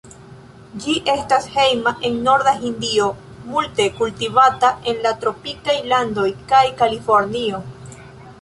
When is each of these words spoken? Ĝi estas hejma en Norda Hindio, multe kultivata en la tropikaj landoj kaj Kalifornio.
Ĝi 0.83 0.93
estas 1.11 1.43
hejma 1.57 1.91
en 2.09 2.17
Norda 2.29 2.53
Hindio, 2.63 3.09
multe 3.51 3.87
kultivata 3.99 4.73
en 4.93 5.05
la 5.07 5.15
tropikaj 5.25 5.77
landoj 5.93 6.29
kaj 6.55 6.67
Kalifornio. 6.81 7.63